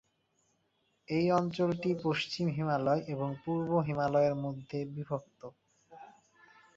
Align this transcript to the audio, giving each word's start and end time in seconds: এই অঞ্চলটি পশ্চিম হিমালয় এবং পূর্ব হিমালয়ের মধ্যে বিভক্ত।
এই 1.07 1.25
অঞ্চলটি 1.31 1.89
পশ্চিম 2.03 2.45
হিমালয় 2.49 3.01
এবং 3.07 3.29
পূর্ব 3.43 3.69
হিমালয়ের 3.87 4.35
মধ্যে 4.35 4.77
বিভক্ত। 4.93 5.41